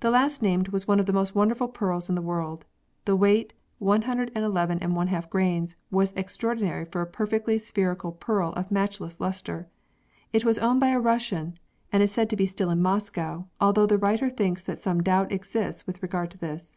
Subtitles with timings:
[0.00, 2.66] The last named was one of the most wonderful pearls in the world.
[3.06, 9.66] The weight, 111^ grains, was extraordinary for a perfectly spheri cal pearl of matchless lustre.
[10.34, 11.58] It was owned by a Russian
[11.90, 15.32] and is said to be still in Moscow, although the writer thinks that some doubt
[15.32, 16.76] exists with regard to this.